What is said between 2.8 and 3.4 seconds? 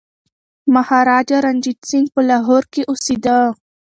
اوسېده.